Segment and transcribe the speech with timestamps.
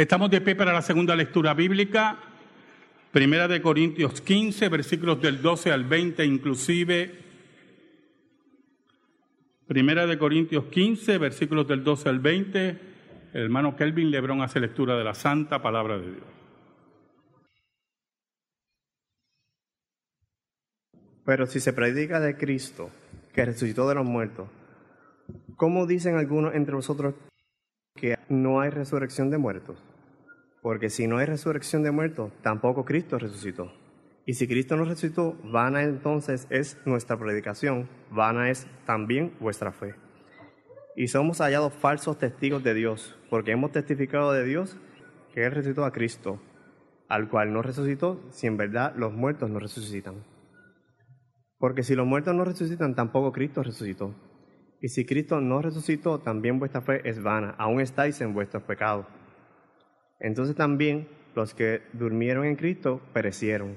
[0.00, 2.16] Estamos de pie para la segunda lectura bíblica,
[3.12, 7.18] Primera de Corintios 15, versículos del 12 al 20 inclusive.
[9.66, 12.68] Primera de Corintios 15, versículos del 12 al 20.
[13.34, 16.24] El hermano Kelvin Lebrón hace lectura de la santa palabra de Dios.
[21.26, 22.88] Pero si se predica de Cristo,
[23.34, 24.48] que resucitó de los muertos,
[25.56, 27.16] ¿cómo dicen algunos entre vosotros
[27.94, 29.89] que no hay resurrección de muertos?
[30.62, 33.72] Porque si no hay resurrección de muertos, tampoco Cristo resucitó.
[34.26, 39.94] Y si Cristo no resucitó, vana entonces es nuestra predicación, vana es también vuestra fe.
[40.94, 44.76] Y somos hallados falsos testigos de Dios, porque hemos testificado de Dios
[45.32, 46.40] que Él resucitó a Cristo,
[47.08, 50.24] al cual no resucitó, si en verdad los muertos no resucitan.
[51.58, 54.14] Porque si los muertos no resucitan, tampoco Cristo resucitó.
[54.80, 59.06] Y si Cristo no resucitó, también vuestra fe es vana, aún estáis en vuestros pecados.
[60.20, 63.76] Entonces también los que durmieron en Cristo perecieron.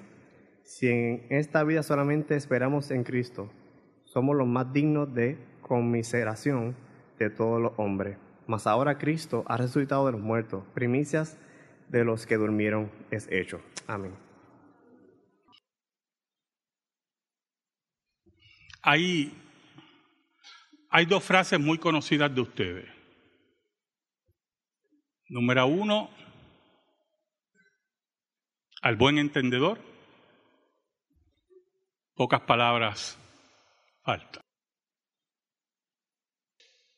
[0.64, 3.50] Si en esta vida solamente esperamos en Cristo,
[4.04, 6.76] somos los más dignos de conmiseración
[7.18, 8.18] de todos los hombres.
[8.48, 11.38] Mas ahora Cristo ha resucitado de los muertos, primicias
[11.90, 13.62] de los que durmieron es hecho.
[13.88, 14.14] Amén.
[18.81, 19.34] Hay,
[20.90, 22.86] hay dos frases muy conocidas de ustedes.
[25.30, 26.09] Número uno,
[28.84, 29.80] al buen entendedor,
[32.16, 33.17] pocas palabras
[34.03, 34.44] faltan.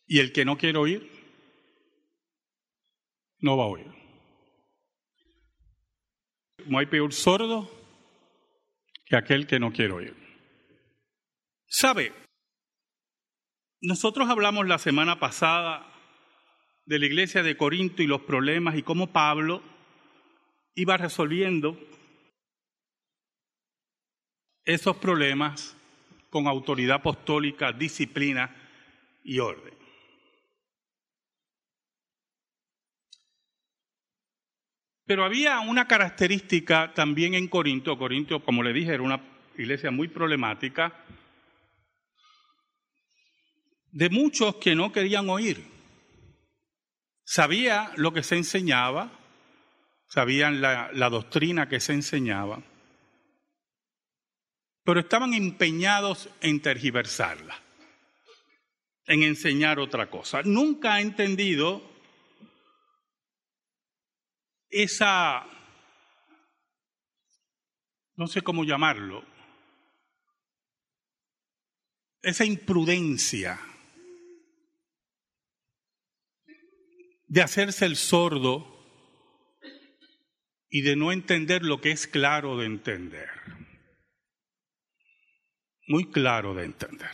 [0.07, 1.07] Y el que no quiere oír,
[3.37, 3.91] no va a oír.
[6.65, 7.69] No hay peor sordo
[9.05, 10.15] que aquel que no quiere oír.
[11.67, 12.11] ¿Sabe?
[13.79, 15.85] Nosotros hablamos la semana pasada
[16.85, 19.74] de la iglesia de Corinto y los problemas y cómo Pablo
[20.75, 21.77] iba resolviendo
[24.65, 25.75] esos problemas
[26.29, 28.53] con autoridad apostólica, disciplina
[29.23, 29.73] y orden.
[35.05, 37.97] Pero había una característica también en Corinto.
[37.97, 39.21] Corinto, como le dije, era una
[39.55, 41.05] iglesia muy problemática
[43.91, 45.63] de muchos que no querían oír.
[47.23, 49.11] Sabía lo que se enseñaba,
[50.15, 52.63] sabían la, la, doctrina que se enseñaba,
[54.85, 57.61] pero estaban empeñados en tergiversarla,
[59.07, 60.41] en enseñar otra cosa.
[60.43, 61.81] Nunca ha entendido
[64.69, 65.45] esa,
[68.15, 69.21] no sé cómo llamarlo,
[72.21, 73.59] esa imprudencia
[77.27, 78.74] de hacerse el sordo
[80.69, 83.29] y de no entender lo que es claro de entender.
[85.87, 87.11] Muy claro de entender.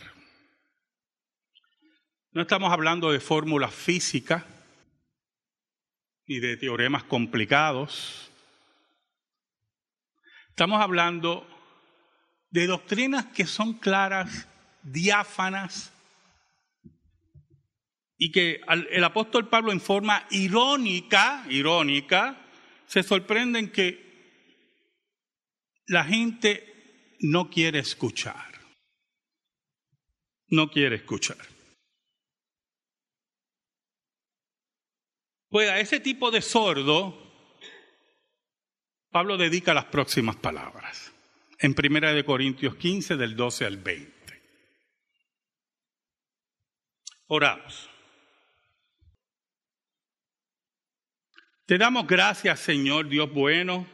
[2.32, 4.44] No estamos hablando de fórmulas físicas
[6.26, 8.30] ni de teoremas complicados.
[10.48, 11.46] Estamos hablando
[12.50, 14.48] de doctrinas que son claras,
[14.82, 15.92] diáfanas,
[18.18, 18.60] y que
[18.92, 22.41] el apóstol Pablo en forma irónica, irónica,
[22.92, 23.88] se sorprende en que
[25.86, 28.52] la gente no quiere escuchar.
[30.48, 31.38] No quiere escuchar.
[35.48, 37.16] Pues a ese tipo de sordo,
[39.10, 41.14] Pablo dedica las próximas palabras.
[41.60, 44.42] En Primera de Corintios 15, del 12 al 20.
[47.28, 47.91] Oramos.
[51.72, 53.86] Te damos gracias, Señor Dios bueno,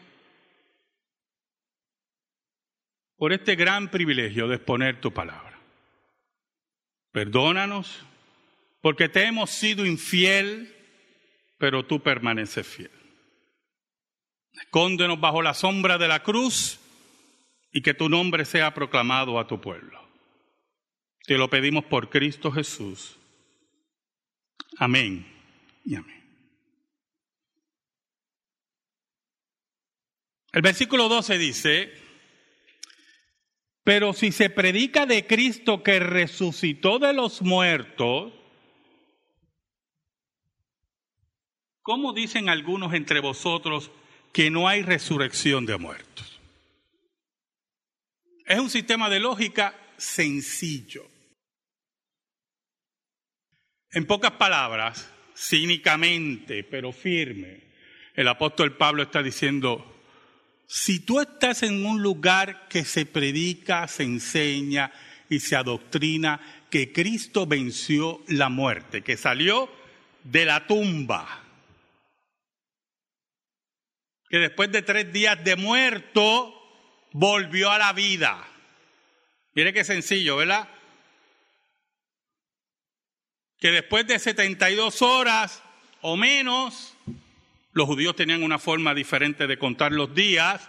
[3.16, 5.56] por este gran privilegio de exponer tu palabra.
[7.12, 8.04] Perdónanos
[8.80, 10.74] porque te hemos sido infiel,
[11.56, 12.90] pero tú permaneces fiel.
[14.54, 16.80] Escóndenos bajo la sombra de la cruz
[17.70, 20.02] y que tu nombre sea proclamado a tu pueblo.
[21.28, 23.16] Te lo pedimos por Cristo Jesús.
[24.78, 25.24] Amén
[25.84, 26.27] y amén.
[30.58, 31.92] El versículo 12 dice,
[33.84, 38.32] pero si se predica de Cristo que resucitó de los muertos,
[41.80, 43.92] ¿cómo dicen algunos entre vosotros
[44.32, 46.40] que no hay resurrección de muertos?
[48.44, 51.06] Es un sistema de lógica sencillo.
[53.92, 57.62] En pocas palabras, cínicamente, pero firme,
[58.16, 59.94] el apóstol Pablo está diciendo,
[60.70, 64.92] si tú estás en un lugar que se predica, se enseña
[65.30, 69.70] y se adoctrina que Cristo venció la muerte, que salió
[70.24, 71.42] de la tumba,
[74.28, 76.54] que después de tres días de muerto
[77.12, 78.46] volvió a la vida.
[79.54, 80.68] Mire qué sencillo, ¿verdad?
[83.58, 85.62] Que después de 72 horas
[86.02, 86.94] o menos,
[87.72, 90.68] los judíos tenían una forma diferente de contar los días.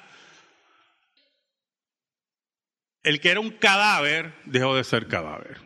[3.04, 5.58] El que era un cadáver dejó de ser cadáver.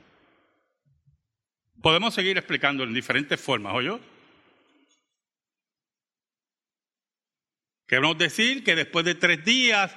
[1.81, 3.99] Podemos seguir explicando en diferentes formas, ¿oye?
[7.87, 9.95] Queremos decir que después de tres días,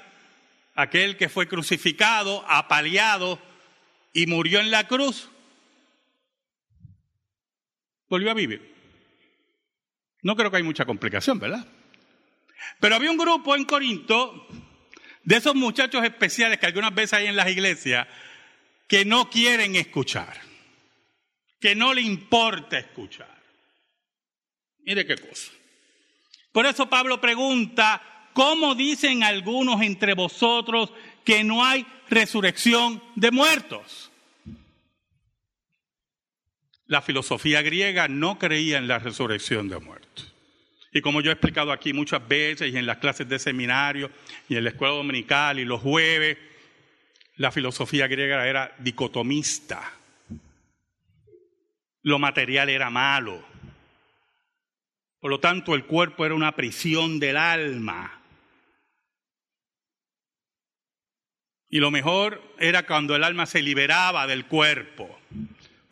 [0.74, 3.40] aquel que fue crucificado, apaleado
[4.12, 5.30] y murió en la cruz,
[8.08, 8.75] volvió a vivir.
[10.26, 11.64] No creo que hay mucha complicación, ¿verdad?
[12.80, 14.48] Pero había un grupo en Corinto
[15.22, 18.08] de esos muchachos especiales que algunas veces hay en las iglesias
[18.88, 20.36] que no quieren escuchar,
[21.60, 23.40] que no le importa escuchar.
[24.80, 25.52] Mire qué cosa.
[26.50, 28.02] Por eso Pablo pregunta,
[28.32, 30.92] ¿cómo dicen algunos entre vosotros
[31.24, 34.10] que no hay resurrección de muertos?
[36.86, 40.32] La filosofía griega no creía en la resurrección de muertos.
[40.92, 44.10] Y como yo he explicado aquí muchas veces y en las clases de seminario
[44.48, 46.38] y en la escuela dominical y los jueves,
[47.36, 49.92] la filosofía griega era dicotomista.
[52.02, 53.44] Lo material era malo.
[55.20, 58.22] Por lo tanto, el cuerpo era una prisión del alma.
[61.68, 65.18] Y lo mejor era cuando el alma se liberaba del cuerpo.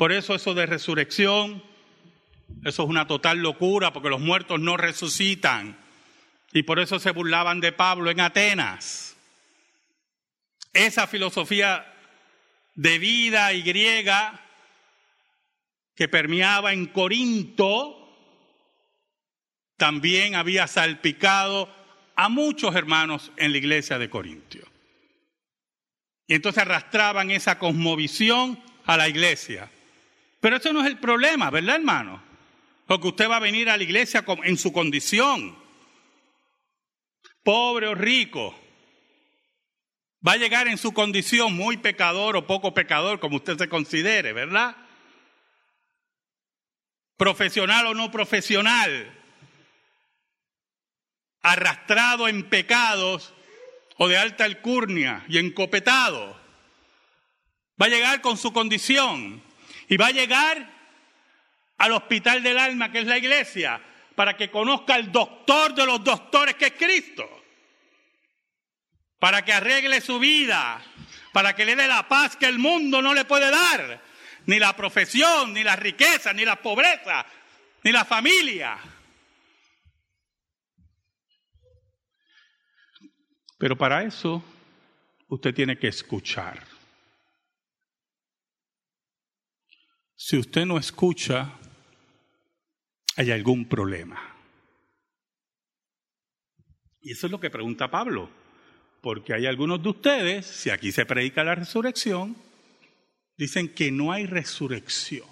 [0.04, 1.64] Por eso eso de resurrección,
[2.62, 5.78] eso es una total locura, porque los muertos no resucitan.
[6.52, 9.16] Y por eso se burlaban de Pablo en Atenas.
[10.74, 11.90] Esa filosofía
[12.74, 14.42] de vida y griega
[15.94, 18.14] que permeaba en Corinto,
[19.78, 21.74] también había salpicado
[22.14, 24.70] a muchos hermanos en la iglesia de Corintio.
[26.26, 29.70] Y entonces arrastraban esa cosmovisión a la iglesia.
[30.44, 32.22] Pero eso no es el problema, ¿verdad, hermano?
[32.86, 35.56] Porque usted va a venir a la iglesia en su condición,
[37.42, 38.54] pobre o rico.
[40.28, 44.34] Va a llegar en su condición muy pecador o poco pecador, como usted se considere,
[44.34, 44.76] ¿verdad?
[47.16, 49.18] Profesional o no profesional.
[51.40, 53.32] Arrastrado en pecados
[53.96, 56.38] o de alta alcurnia y encopetado.
[57.80, 59.42] Va a llegar con su condición.
[59.88, 60.70] Y va a llegar
[61.78, 63.80] al hospital del alma, que es la iglesia,
[64.14, 67.28] para que conozca al doctor de los doctores, que es Cristo.
[69.18, 70.80] Para que arregle su vida,
[71.32, 74.00] para que le dé la paz que el mundo no le puede dar.
[74.46, 77.24] Ni la profesión, ni la riqueza, ni la pobreza,
[77.82, 78.78] ni la familia.
[83.58, 84.44] Pero para eso
[85.28, 86.73] usted tiene que escuchar.
[90.26, 91.52] Si usted no escucha,
[93.14, 94.18] hay algún problema.
[97.02, 98.30] Y eso es lo que pregunta Pablo,
[99.02, 102.34] porque hay algunos de ustedes, si aquí se predica la resurrección,
[103.36, 105.28] dicen que no hay resurrección.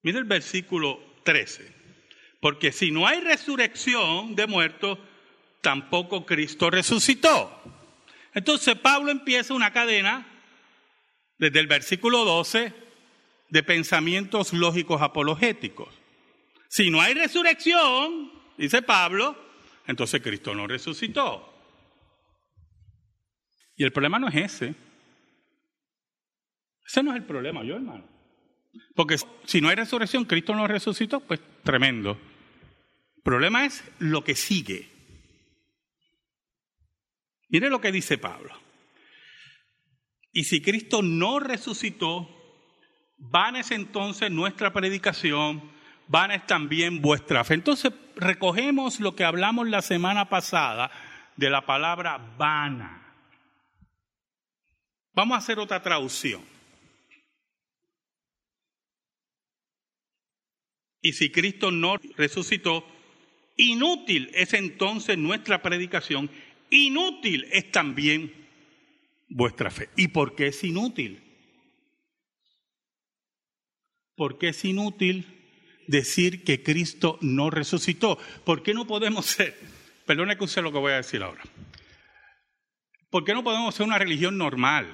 [0.00, 1.70] Mira el versículo 13,
[2.40, 4.98] porque si no hay resurrección de muertos,
[5.60, 7.81] tampoco Cristo resucitó.
[8.34, 10.26] Entonces Pablo empieza una cadena
[11.38, 12.72] desde el versículo 12
[13.50, 15.88] de pensamientos lógicos apologéticos.
[16.68, 19.36] Si no hay resurrección, dice Pablo,
[19.86, 21.52] entonces Cristo no resucitó.
[23.76, 24.74] Y el problema no es ese.
[26.86, 28.04] Ese no es el problema, yo hermano.
[28.94, 32.18] Porque si no hay resurrección, Cristo no resucitó, pues tremendo.
[33.16, 34.91] El problema es lo que sigue.
[37.52, 38.50] Mire lo que dice Pablo.
[40.32, 42.26] Y si Cristo no resucitó,
[43.18, 45.70] van es entonces nuestra predicación,
[46.08, 47.52] van es también vuestra fe.
[47.54, 50.90] Entonces recogemos lo que hablamos la semana pasada
[51.36, 53.14] de la palabra vana.
[55.12, 56.42] Vamos a hacer otra traducción.
[61.02, 62.86] Y si Cristo no resucitó,
[63.56, 66.30] inútil es entonces nuestra predicación
[66.72, 68.32] Inútil es también
[69.28, 69.88] vuestra fe.
[69.96, 71.22] ¿Y por qué es inútil?
[74.22, 75.26] porque es inútil
[75.86, 78.18] decir que Cristo no resucitó.
[78.44, 79.58] ¿Por qué no podemos ser,
[80.06, 81.42] perdone que use lo que voy a decir ahora,
[83.10, 84.92] ¿por qué no podemos ser una religión normal?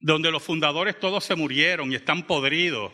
[0.00, 2.92] Donde los fundadores todos se murieron y están podridos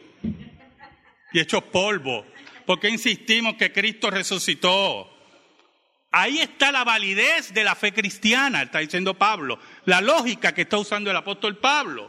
[1.33, 2.25] y hechos polvo.
[2.65, 5.14] ¿Por qué insistimos que Cristo resucitó?
[6.17, 10.79] Ahí está la validez de la fe cristiana, está diciendo Pablo, la lógica que está
[10.79, 12.09] usando el apóstol Pablo.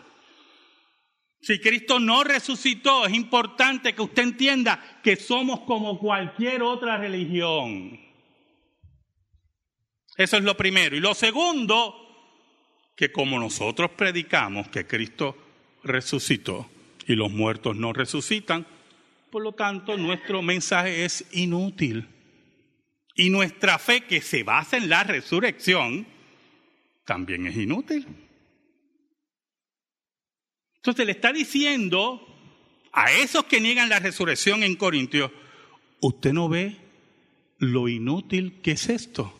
[1.41, 7.99] Si Cristo no resucitó, es importante que usted entienda que somos como cualquier otra religión.
[10.17, 10.95] Eso es lo primero.
[10.95, 11.95] Y lo segundo,
[12.95, 15.35] que como nosotros predicamos que Cristo
[15.83, 16.69] resucitó
[17.07, 18.67] y los muertos no resucitan,
[19.31, 22.14] por lo tanto nuestro mensaje es inútil.
[23.15, 26.05] Y nuestra fe que se basa en la resurrección
[27.05, 28.05] también es inútil.
[30.75, 32.21] Entonces le está diciendo
[32.91, 35.31] a esos que niegan la resurrección en Corintios,
[36.01, 36.77] usted no ve
[37.57, 39.33] lo inútil que es esto.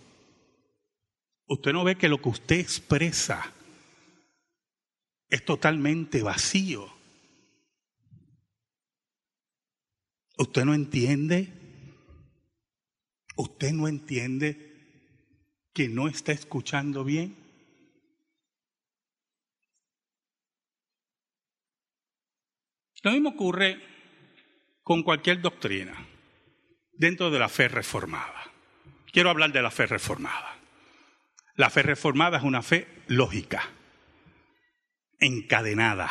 [1.48, 3.54] Usted no ve que lo que usted expresa
[5.30, 6.92] es totalmente vacío.
[10.38, 11.55] Usted no entiende.
[13.36, 14.76] Usted no entiende
[15.74, 17.36] que no está escuchando bien.
[23.04, 23.80] Lo mismo ocurre
[24.82, 25.94] con cualquier doctrina
[26.94, 28.52] dentro de la fe reformada.
[29.12, 30.58] Quiero hablar de la fe reformada.
[31.56, 33.64] La fe reformada es una fe lógica,
[35.20, 36.10] encadenada.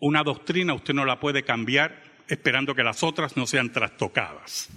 [0.00, 4.70] Una doctrina usted no la puede cambiar esperando que las otras no sean trastocadas.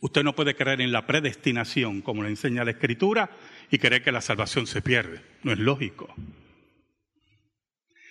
[0.00, 3.30] Usted no puede creer en la predestinación, como le enseña la Escritura,
[3.70, 5.22] y creer que la salvación se pierde.
[5.42, 6.14] No es lógico.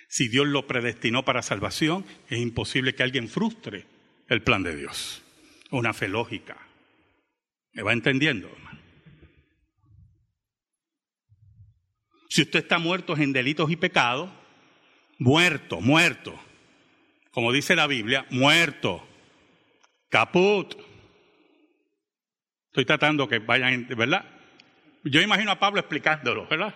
[0.08, 3.86] Si Dios lo predestinó para salvación, es imposible que alguien frustre
[4.28, 5.22] el plan de Dios.
[5.70, 6.56] Una fe lógica.
[7.74, 8.50] ¿Me va entendiendo?
[12.28, 14.30] Si usted está muerto en delitos y pecados,
[15.18, 16.38] muerto, muerto,
[17.30, 19.06] como dice la Biblia, muerto,
[20.08, 20.74] caput.
[22.68, 24.24] Estoy tratando que vayan, ¿verdad?
[25.04, 26.74] Yo imagino a Pablo explicándolo, ¿verdad?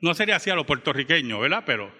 [0.00, 1.64] No sería así a los puertorriqueños, ¿verdad?
[1.64, 1.92] Pero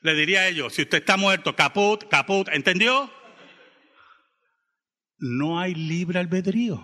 [0.00, 3.10] le diría a ellos, si usted está muerto, caput, caput, ¿entendió?
[5.18, 6.82] No hay libre albedrío.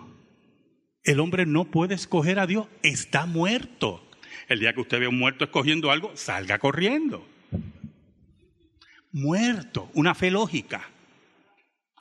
[1.03, 4.07] El hombre no puede escoger a Dios, está muerto.
[4.47, 7.27] El día que usted ve a un muerto escogiendo algo, salga corriendo.
[9.17, 10.89] Muerto, una fe lógica.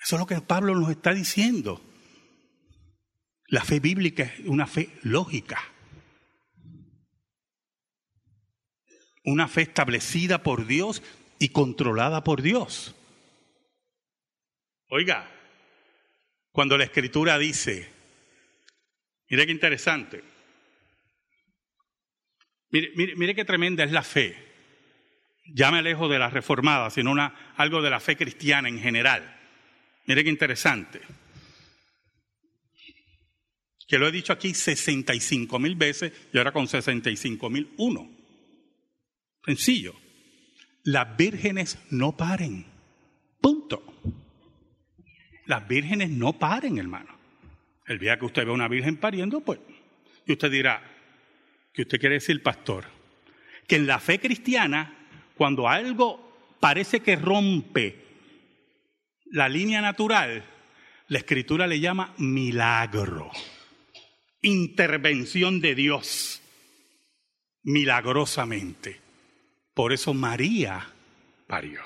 [0.03, 1.81] Eso es lo que Pablo nos está diciendo.
[3.49, 5.59] La fe bíblica es una fe lógica.
[9.25, 11.03] Una fe establecida por Dios
[11.39, 12.95] y controlada por Dios.
[14.89, 15.27] Oiga,
[16.53, 17.91] cuando la escritura dice,
[19.31, 20.23] mire qué interesante,
[22.71, 24.56] mire, mire, qué tremenda es la fe.
[25.55, 29.39] Ya me alejo de la reformada, sino una, algo de la fe cristiana en general.
[30.07, 31.01] Mire qué interesante
[33.87, 38.11] que lo he dicho aquí 65 mil veces y ahora con 65 mil uno.
[39.45, 39.95] Sencillo.
[40.83, 42.67] Las vírgenes no paren.
[43.41, 43.83] Punto.
[45.47, 47.17] Las vírgenes no paren, hermano.
[47.87, 49.61] El día que usted ve a una virgen pariendo, pues,
[50.27, 50.83] y usted dirá,
[51.73, 52.87] ¿qué usted quiere decir, pastor?
[53.69, 54.96] Que en la fe cristiana,
[55.37, 58.05] cuando algo parece que rompe
[59.27, 60.45] la línea natural,
[61.09, 63.31] la escritura le llama milagro
[64.47, 66.41] intervención de Dios
[67.65, 69.01] milagrosamente.
[69.75, 70.87] Por eso María
[71.47, 71.81] parió.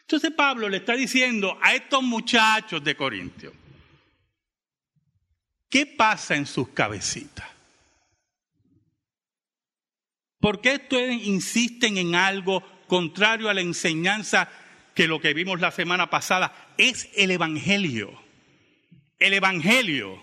[0.00, 3.52] Entonces Pablo le está diciendo a estos muchachos de Corintio,
[5.68, 7.46] ¿qué pasa en sus cabecitas?
[10.40, 14.48] ¿Por qué ustedes insisten en algo contrario a la enseñanza
[14.94, 18.28] que lo que vimos la semana pasada es el Evangelio?
[19.18, 20.22] el Evangelio.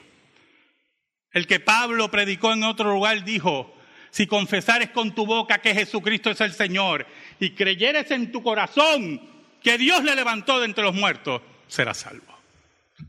[1.32, 3.76] El que Pablo predicó en otro lugar dijo,
[4.10, 7.06] si confesares con tu boca que Jesucristo es el Señor
[7.40, 9.22] y creyeres en tu corazón
[9.62, 12.34] que Dios le levantó de entre los muertos, serás salvo.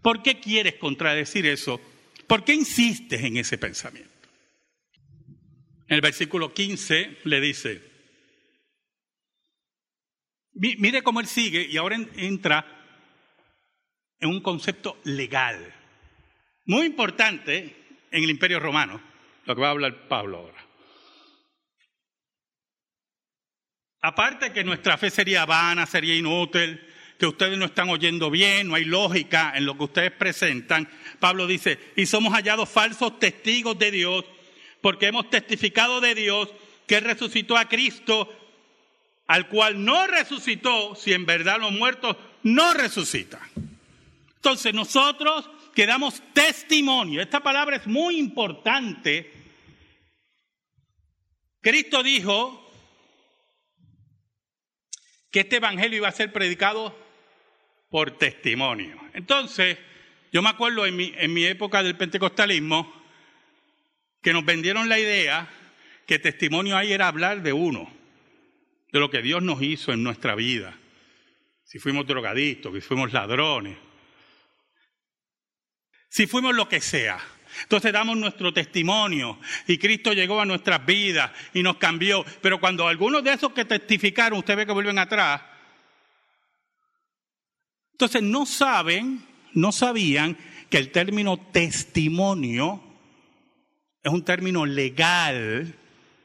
[0.03, 1.81] ¿Por qué quieres contradecir eso?
[2.27, 4.15] ¿Por qué insistes en ese pensamiento?
[5.88, 7.83] En el versículo 15 le dice,
[10.55, 12.66] mire cómo él sigue y ahora entra
[14.19, 15.75] en un concepto legal.
[16.64, 17.76] Muy importante
[18.11, 19.00] en el imperio romano,
[19.45, 20.66] lo que va a hablar Pablo ahora.
[24.02, 26.81] Aparte que nuestra fe sería vana, sería inútil,
[27.19, 30.88] que ustedes no están oyendo bien, no hay lógica en lo que ustedes presentan,
[31.19, 34.25] Pablo dice, y somos hallados falsos testigos de Dios,
[34.80, 36.49] porque hemos testificado de Dios
[36.87, 38.33] que resucitó a Cristo,
[39.26, 43.40] al cual no resucitó si en verdad los muertos no resucitan.
[44.37, 49.33] Entonces nosotros que damos testimonio, esta palabra es muy importante.
[51.61, 52.62] Cristo dijo
[55.30, 56.97] que este evangelio iba a ser predicado
[57.90, 58.97] por testimonio.
[59.12, 59.76] Entonces,
[60.33, 62.92] yo me acuerdo en mi, en mi época del pentecostalismo
[64.23, 65.49] que nos vendieron la idea
[66.06, 67.90] que testimonio ahí era hablar de uno,
[68.92, 70.78] de lo que Dios nos hizo en nuestra vida.
[71.64, 73.76] Si fuimos drogadictos, si fuimos ladrones,
[76.08, 77.18] si fuimos lo que sea.
[77.62, 82.25] Entonces damos nuestro testimonio y Cristo llegó a nuestras vidas y nos cambió.
[82.40, 85.42] Pero cuando algunos de esos que testificaron, usted ve que vuelven atrás,
[87.92, 90.37] entonces no saben, no sabían
[90.70, 92.86] que el término testimonio
[94.07, 95.75] es un término legal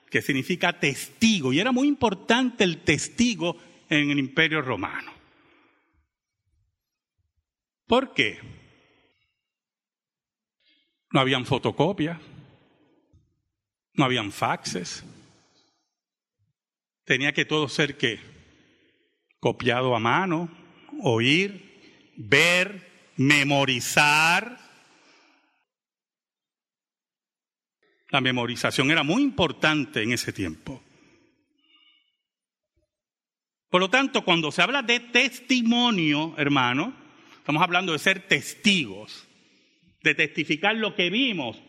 [0.07, 1.51] que significa testigo.
[1.51, 3.57] Y era muy importante el testigo
[3.89, 5.11] en el imperio romano.
[7.87, 8.37] ¿Por qué?
[11.11, 12.19] No habían fotocopias,
[13.95, 15.03] no habían faxes.
[17.03, 18.19] Tenía que todo ser que
[19.39, 20.51] copiado a mano,
[21.01, 24.60] oír, ver, memorizar.
[28.11, 30.81] La memorización era muy importante en ese tiempo.
[33.69, 36.93] Por lo tanto, cuando se habla de testimonio, hermano,
[37.37, 39.27] estamos hablando de ser testigos
[40.01, 41.61] de testificar lo que vimos,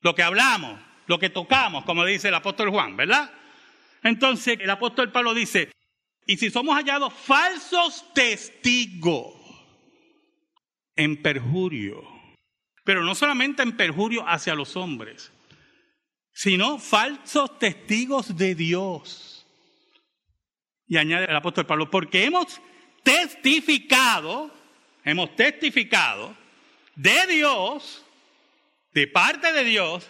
[0.00, 3.32] lo que hablamos, lo que tocamos, como dice el apóstol Juan, ¿verdad?
[4.02, 5.70] Entonces el apóstol Pablo dice,
[6.26, 9.34] y si somos hallados falsos testigos
[10.96, 12.02] en perjurio,
[12.84, 15.32] pero no solamente en perjurio hacia los hombres,
[16.32, 19.46] sino falsos testigos de Dios.
[20.86, 22.60] Y añade el apóstol Pablo, porque hemos
[23.02, 24.50] testificado,
[25.04, 26.36] hemos testificado
[26.94, 28.04] de Dios,
[28.92, 30.06] de parte de Dios,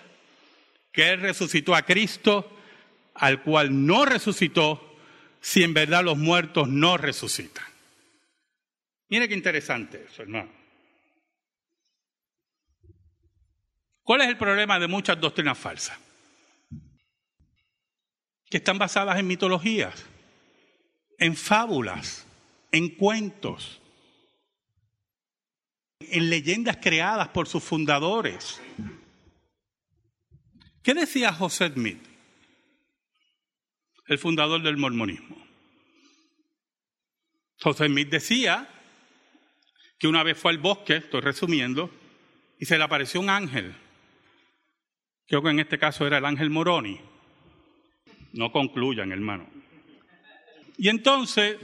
[0.93, 2.51] que Él resucitó a Cristo,
[3.15, 4.97] al cual no resucitó,
[5.41, 7.65] si en verdad los muertos no resucitan.
[9.09, 10.51] Mire qué interesante eso, hermano.
[14.03, 15.99] ¿Cuál es el problema de muchas doctrinas falsas?
[18.53, 20.05] Que están basadas en mitologías,
[21.17, 22.27] en fábulas,
[22.71, 23.81] en cuentos
[26.01, 28.61] en leyendas creadas por sus fundadores.
[30.83, 32.07] ¿Qué decía José Smith,
[34.09, 35.43] el fundador del mormonismo?
[37.59, 38.69] José Smith decía
[39.99, 41.91] que una vez fue al bosque, estoy resumiendo,
[42.59, 43.75] y se le apareció un ángel.
[45.27, 47.12] Creo que en este caso era el ángel Moroni.
[48.33, 49.47] No concluyan, hermano.
[50.79, 51.59] Y entonces,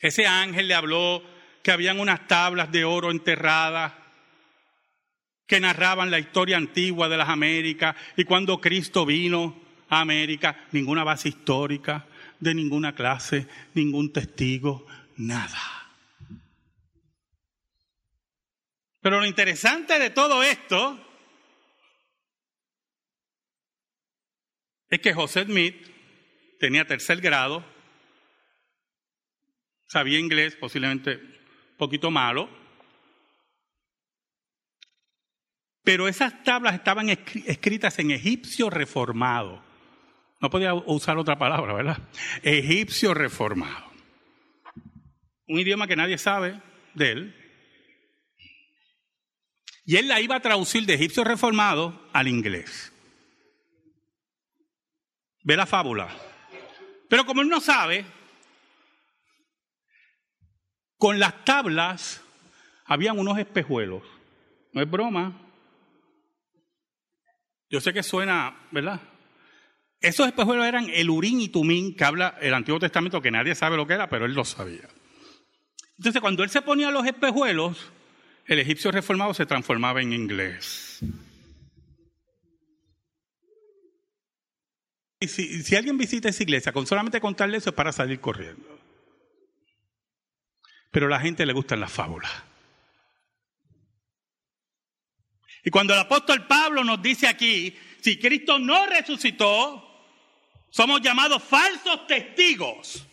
[0.00, 1.22] ese ángel le habló
[1.62, 3.92] que habían unas tablas de oro enterradas
[5.46, 11.04] que narraban la historia antigua de las Américas y cuando Cristo vino a América, ninguna
[11.04, 12.06] base histórica,
[12.38, 15.58] de ninguna clase, ningún testigo, nada.
[19.00, 21.09] Pero lo interesante de todo esto
[24.90, 25.76] es que José Smith
[26.58, 27.64] tenía tercer grado,
[29.86, 31.20] sabía inglés, posiblemente
[31.78, 32.50] poquito malo.
[35.82, 39.64] Pero esas tablas estaban escritas en egipcio reformado.
[40.40, 41.98] No podía usar otra palabra, ¿verdad?
[42.42, 43.90] Egipcio reformado.
[45.46, 46.60] Un idioma que nadie sabe
[46.94, 47.36] de él.
[49.84, 52.92] Y él la iba a traducir de egipcio reformado al inglés.
[55.42, 56.08] Ve la fábula.
[57.08, 58.04] Pero como él no sabe,
[60.96, 62.22] con las tablas
[62.84, 64.02] habían unos espejuelos.
[64.72, 65.32] No es broma.
[67.68, 69.00] Yo sé que suena, ¿verdad?
[70.00, 73.76] Esos espejuelos eran el urín y tumín que habla el Antiguo Testamento, que nadie sabe
[73.76, 74.88] lo que era, pero él lo sabía.
[75.98, 77.90] Entonces, cuando él se ponía los espejuelos,
[78.46, 80.89] el egipcio reformado se transformaba en inglés.
[85.28, 88.78] Si, alguien visita esa iglesia, con solamente contarle eso es para salir corriendo.
[90.90, 92.32] Pero a la gente le gustan las fábulas.
[95.62, 99.86] Y cuando el apóstol Pablo nos dice aquí, si Cristo no resucitó,
[100.70, 103.06] somos llamados falsos testigos.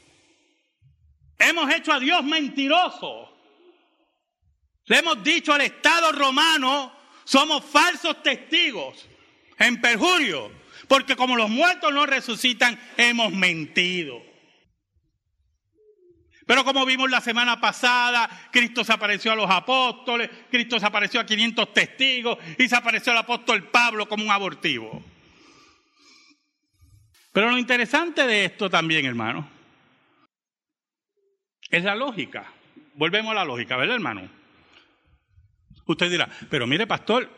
[1.38, 3.34] Hemos hecho a Dios mentiroso.
[4.86, 6.93] Le hemos dicho al Estado romano,
[7.26, 9.06] somos falsos testigos,
[9.60, 10.50] en perjurio,
[10.88, 14.21] porque como los muertos no resucitan, hemos mentido.
[16.45, 21.19] Pero como vimos la semana pasada, Cristo se apareció a los apóstoles, Cristo se apareció
[21.19, 25.04] a 500 testigos y se apareció al apóstol Pablo como un abortivo.
[27.34, 29.47] Pero lo interesante de esto también, hermano,
[31.69, 32.52] es la lógica.
[32.95, 34.30] Volvemos a la lógica, ¿verdad, hermano?
[35.86, 37.30] Usted dirá, pero mire, pastor,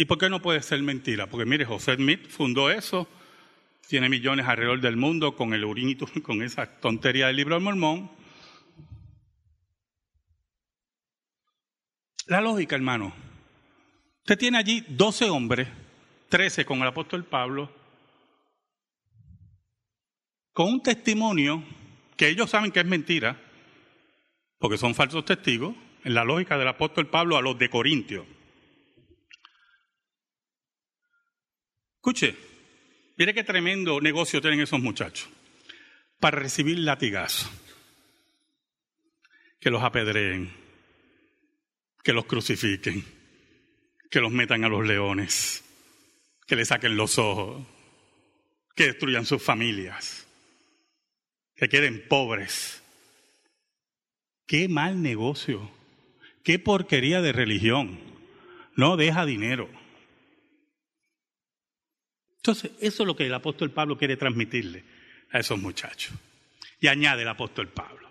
[0.00, 1.26] ¿y por qué no puede ser mentira?
[1.26, 3.08] Porque mire, José Smith fundó eso
[3.90, 8.08] tiene millones alrededor del mundo con el urinito, con esa tontería del libro del mormón.
[12.28, 13.12] La lógica, hermano.
[14.20, 15.66] Usted tiene allí 12 hombres,
[16.28, 17.68] 13 con el apóstol Pablo,
[20.52, 21.64] con un testimonio
[22.16, 23.40] que ellos saben que es mentira,
[24.58, 28.24] porque son falsos testigos, en la lógica del apóstol Pablo a los de Corintios.
[32.00, 32.34] Escuche,
[33.20, 35.28] Mire qué tremendo negocio tienen esos muchachos
[36.18, 37.50] para recibir latigazos,
[39.60, 40.50] que los apedreen,
[42.02, 43.04] que los crucifiquen,
[44.10, 45.62] que los metan a los leones,
[46.46, 47.62] que les saquen los ojos,
[48.74, 50.26] que destruyan sus familias,
[51.54, 52.82] que queden pobres.
[54.46, 55.70] Qué mal negocio,
[56.42, 58.00] qué porquería de religión.
[58.76, 59.68] No deja dinero.
[62.40, 64.82] Entonces, eso es lo que el apóstol Pablo quiere transmitirle
[65.30, 66.14] a esos muchachos.
[66.80, 68.10] Y añade el apóstol Pablo.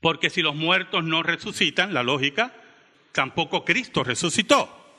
[0.00, 2.54] Porque si los muertos no resucitan, la lógica,
[3.10, 4.94] tampoco Cristo resucitó.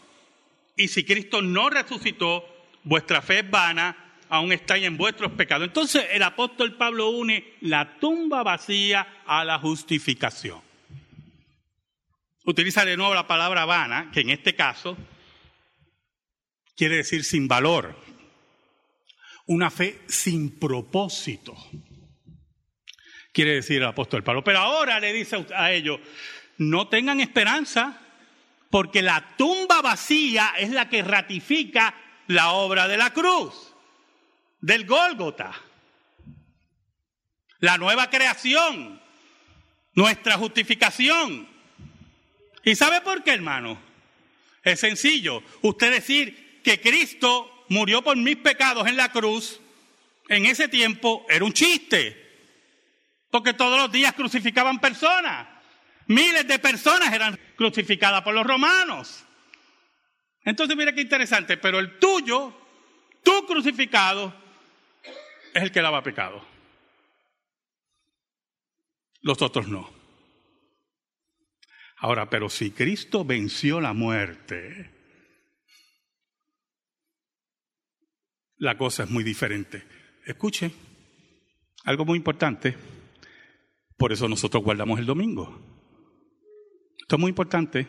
[0.76, 2.44] Y si Cristo no resucitó,
[2.84, 5.68] vuestra fe es vana, aún estáis en vuestros pecados.
[5.68, 10.60] Entonces el apóstol Pablo une la tumba vacía a la justificación.
[12.44, 14.98] Utiliza de nuevo la palabra vana, que en este caso
[16.76, 17.96] quiere decir sin valor.
[19.48, 21.56] Una fe sin propósito,
[23.32, 24.44] quiere decir el apóstol Pablo.
[24.44, 26.00] Pero ahora le dice a ellos,
[26.58, 28.02] no tengan esperanza,
[28.72, 31.96] porque la tumba vacía es la que ratifica
[32.28, 33.74] la obra de la cruz,
[34.62, 35.54] del Gólgota.
[37.60, 39.02] La nueva creación,
[39.94, 41.48] nuestra justificación.
[42.64, 43.80] ¿Y sabe por qué, hermano?
[44.64, 45.44] Es sencillo.
[45.62, 49.62] Usted decir, que Cristo murió por mis pecados en la cruz,
[50.28, 52.24] en ese tiempo era un chiste.
[53.30, 55.48] Porque todos los días crucificaban personas.
[56.08, 59.24] Miles de personas eran crucificadas por los romanos.
[60.44, 62.52] Entonces, mira qué interesante, pero el tuyo,
[63.24, 64.34] tu crucificado,
[65.54, 66.44] es el que lava pecado.
[69.22, 69.94] Los otros no.
[71.98, 74.95] Ahora, pero si Cristo venció la muerte,
[78.58, 79.84] la cosa es muy diferente.
[80.26, 80.72] Escuche,
[81.84, 82.76] algo muy importante,
[83.98, 85.60] por eso nosotros guardamos el domingo.
[87.00, 87.88] Esto es muy importante,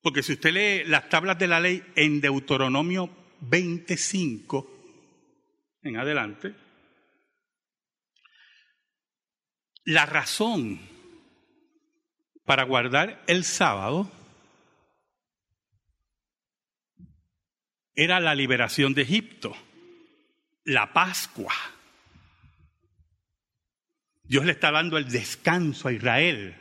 [0.00, 4.68] porque si usted lee las tablas de la ley en Deuteronomio 25
[5.82, 6.54] en adelante,
[9.84, 10.80] la razón
[12.44, 14.10] para guardar el sábado
[17.94, 19.56] era la liberación de Egipto,
[20.64, 21.54] la Pascua.
[24.22, 26.56] Dios le está dando el descanso a Israel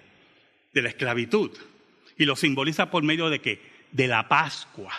[0.74, 1.58] de la esclavitud
[2.17, 3.62] y lo simboliza por medio de qué?
[3.91, 4.94] De la Pascua.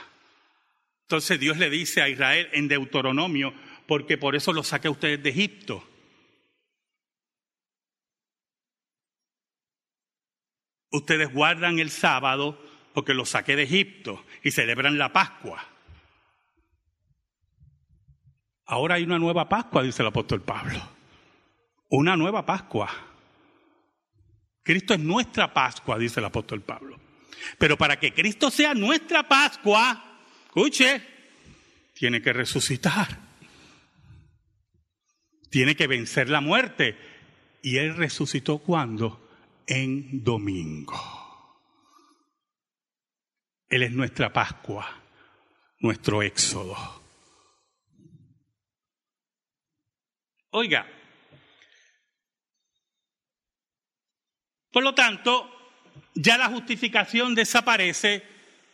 [1.02, 3.52] Entonces Dios le dice a Israel en Deuteronomio,
[3.86, 5.86] porque por eso lo saqué a ustedes de Egipto.
[10.90, 12.62] Ustedes guardan el sábado
[12.94, 15.71] porque los saqué de Egipto y celebran la Pascua.
[18.66, 20.80] Ahora hay una nueva Pascua, dice el apóstol Pablo.
[21.90, 22.88] Una nueva Pascua.
[24.62, 26.98] Cristo es nuestra Pascua, dice el apóstol Pablo.
[27.58, 31.02] Pero para que Cristo sea nuestra Pascua, escuche,
[31.94, 33.18] tiene que resucitar.
[35.50, 36.96] Tiene que vencer la muerte.
[37.62, 39.28] Y Él resucitó cuando?
[39.66, 40.98] En domingo.
[43.68, 44.86] Él es nuestra Pascua,
[45.80, 47.01] nuestro éxodo.
[50.52, 50.86] Oiga,
[54.72, 55.50] Por lo tanto,
[56.14, 58.22] ya la justificación desaparece,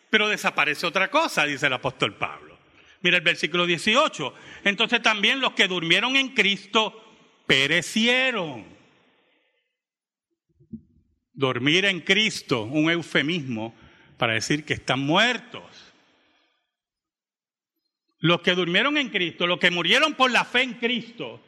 [0.08, 2.56] pero desaparece otra cosa, dice el apóstol Pablo.
[3.02, 4.34] Mira el versículo 18.
[4.64, 7.04] Entonces también los que durmieron en Cristo
[7.46, 8.64] perecieron.
[11.32, 13.74] Dormir en Cristo, un eufemismo
[14.16, 15.62] para decir que están muertos.
[18.20, 21.40] Los que durmieron en Cristo, los que murieron por la fe en Cristo,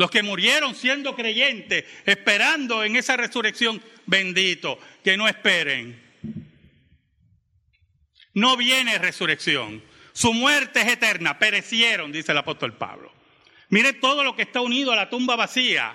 [0.00, 6.02] los que murieron siendo creyentes, esperando en esa resurrección, bendito, que no esperen.
[8.32, 9.84] No viene resurrección.
[10.14, 11.38] Su muerte es eterna.
[11.38, 13.12] Perecieron, dice el apóstol Pablo.
[13.68, 15.94] Mire todo lo que está unido a la tumba vacía.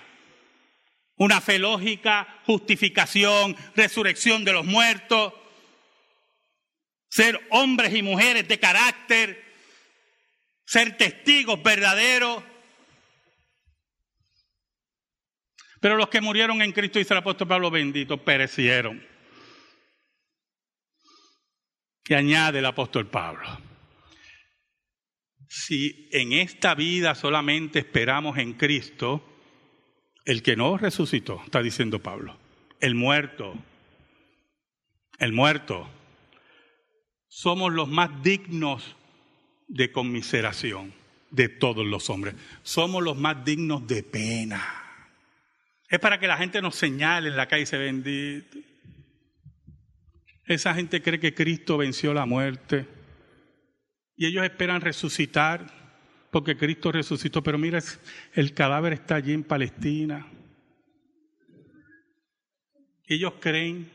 [1.16, 5.34] Una fe lógica, justificación, resurrección de los muertos,
[7.10, 9.44] ser hombres y mujeres de carácter,
[10.64, 12.44] ser testigos verdaderos.
[15.86, 19.06] Pero los que murieron en Cristo, dice el apóstol Pablo bendito, perecieron.
[22.08, 23.48] Y añade el apóstol Pablo,
[25.48, 29.24] si en esta vida solamente esperamos en Cristo,
[30.26, 32.36] el que no resucitó, está diciendo Pablo,
[32.80, 33.54] el muerto,
[35.20, 35.88] el muerto,
[37.28, 38.96] somos los más dignos
[39.68, 40.96] de conmiseración
[41.30, 42.34] de todos los hombres.
[42.64, 44.85] Somos los más dignos de pena.
[45.88, 48.58] Es para que la gente nos señale en la calle se bendito.
[50.46, 52.88] Esa gente cree que Cristo venció la muerte
[54.16, 55.66] y ellos esperan resucitar
[56.32, 57.42] porque Cristo resucitó.
[57.44, 57.80] Pero mira,
[58.34, 60.28] el cadáver está allí en Palestina.
[63.08, 63.92] Ellos creen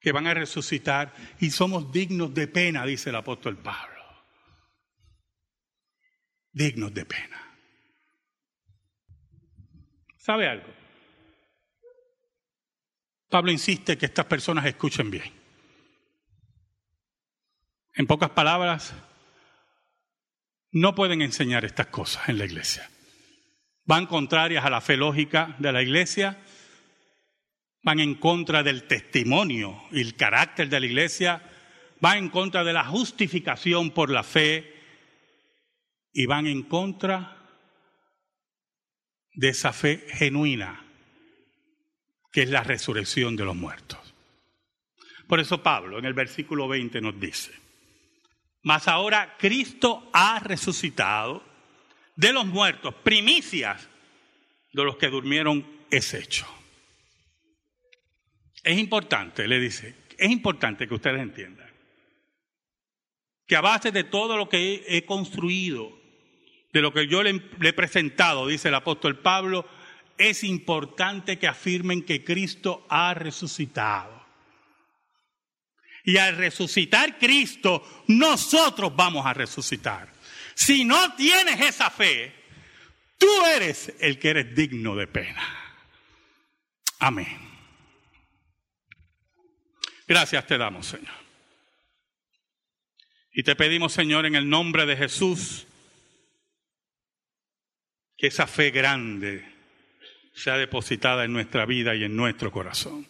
[0.00, 3.96] que van a resucitar y somos dignos de pena, dice el apóstol Pablo.
[6.52, 7.47] Dignos de pena.
[10.28, 10.68] ¿Sabe algo?
[13.30, 15.32] Pablo insiste que estas personas escuchen bien.
[17.94, 18.92] En pocas palabras,
[20.72, 22.90] no pueden enseñar estas cosas en la iglesia.
[23.86, 26.38] Van contrarias a la fe lógica de la iglesia
[27.82, 31.40] van en contra del testimonio y el carácter de la iglesia,
[32.00, 34.74] van en contra de la justificación por la fe
[36.12, 37.37] y van en contra
[39.38, 40.84] de esa fe genuina
[42.32, 44.00] que es la resurrección de los muertos.
[45.28, 47.52] Por eso Pablo en el versículo 20 nos dice,
[48.64, 51.44] mas ahora Cristo ha resucitado
[52.16, 53.88] de los muertos, primicias
[54.72, 56.46] de los que durmieron es hecho.
[58.64, 61.70] Es importante, le dice, es importante que ustedes entiendan
[63.46, 65.96] que a base de todo lo que he, construido,
[66.72, 69.68] de lo que yo le, he presentado, dice el apóstol Pablo,
[70.16, 74.18] es importante que afirmen que Cristo ha resucitado.
[76.04, 80.10] Y al resucitar Cristo, nosotros vamos a resucitar.
[80.54, 82.34] Si no tienes esa fe,
[83.18, 85.42] tú eres el que eres digno de pena.
[86.98, 87.48] Amén.
[90.06, 91.14] Gracias te damos, Señor.
[93.32, 95.66] Y te pedimos, Señor, en el nombre de Jesús,
[98.18, 99.44] que esa fe grande
[100.34, 103.06] sea depositada en nuestra vida y en nuestro corazón.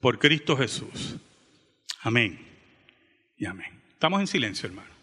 [0.00, 1.16] Por Cristo Jesús.
[2.02, 2.38] Amén.
[3.38, 3.80] Y amén.
[3.92, 4.93] Estamos en silencio, hermano.